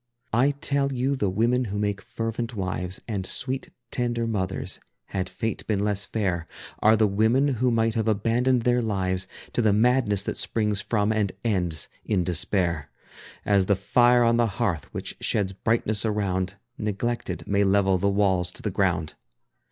I 0.33 0.49
tell 0.49 0.91
you 0.91 1.15
the 1.15 1.29
women 1.29 1.65
who 1.65 1.77
make 1.77 2.01
fervent 2.01 2.55
wives 2.55 3.03
And 3.07 3.23
sweet 3.23 3.69
tender 3.91 4.25
mothers, 4.25 4.79
had 5.09 5.29
Fate 5.29 5.63
been 5.67 5.79
less 5.81 6.05
fair, 6.05 6.47
Are 6.79 6.97
the 6.97 7.05
women 7.05 7.49
who 7.49 7.69
might 7.69 7.93
have 7.93 8.07
abandoned 8.07 8.63
their 8.63 8.81
lives 8.81 9.27
To 9.53 9.61
the 9.61 9.73
madness 9.73 10.23
that 10.23 10.37
springs 10.37 10.81
from 10.81 11.11
and 11.11 11.31
ends 11.45 11.87
in 12.03 12.23
despair. 12.23 12.89
As 13.45 13.67
the 13.67 13.75
fire 13.75 14.23
on 14.23 14.37
the 14.37 14.47
hearth 14.57 14.91
which 14.91 15.17
sheds 15.21 15.53
brightness 15.53 16.03
around, 16.03 16.55
Neglected, 16.79 17.43
may 17.45 17.63
level 17.63 17.99
the 17.99 18.09
walls 18.09 18.51
to 18.53 18.63
the 18.63 18.71
ground. 18.71 19.13